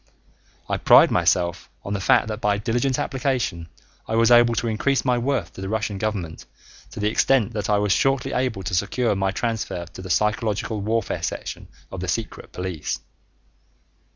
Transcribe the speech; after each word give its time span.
I 0.67 0.77
pride 0.77 1.11
myself 1.11 1.69
on 1.85 1.93
the 1.93 1.99
fact 2.01 2.27
that 2.27 2.41
by 2.41 2.57
diligent 2.57 2.97
application 2.97 3.69
I 4.07 4.15
was 4.15 4.31
able 4.31 4.55
to 4.55 4.67
increase 4.67 5.05
my 5.05 5.19
worth 5.19 5.53
to 5.53 5.61
the 5.61 5.69
Russian 5.69 5.99
government 5.99 6.45
to 6.89 6.99
the 6.99 7.07
extent 7.11 7.53
that 7.53 7.69
I 7.69 7.77
was 7.77 7.91
shortly 7.91 8.33
able 8.33 8.63
to 8.63 8.73
secure 8.73 9.15
my 9.15 9.29
transfer 9.29 9.85
to 9.85 10.01
the 10.01 10.09
psychological 10.09 10.81
warfare 10.81 11.21
section 11.21 11.67
of 11.91 11.99
the 11.99 12.07
secret 12.07 12.51
police. 12.51 12.99